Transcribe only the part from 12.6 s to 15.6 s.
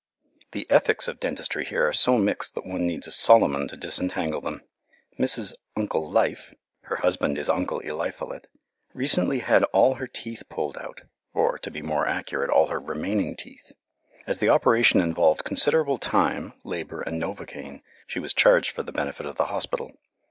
her remaining teeth. As the operation involved